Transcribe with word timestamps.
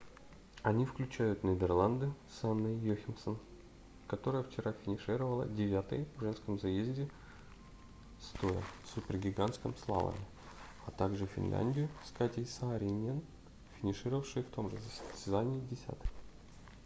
они 0.63 0.87
включают 0.87 1.43
нидерланды 1.43 2.11
с 2.27 2.43
анной 2.43 2.73
йохемсен 2.75 3.37
которая 4.07 4.41
вчера 4.41 4.73
финишировала 4.73 5.47
девятой 5.47 6.07
в 6.17 6.21
женском 6.21 6.57
заезде 6.59 7.07
стоя 8.19 8.63
в 8.81 8.87
супергигантском 8.95 9.75
слаломе 9.77 10.25
а 10.87 10.91
также 10.91 11.27
финляндию 11.27 11.87
с 12.03 12.11
катей 12.17 12.47
сааринен 12.47 13.21
финишировавшей 13.79 14.41
в 14.41 14.49
том 14.49 14.71
же 14.71 14.77
состязании 14.79 15.59
десятой 15.69 16.09